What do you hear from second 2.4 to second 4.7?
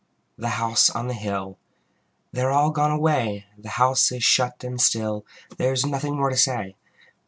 are all gone away, The House is shut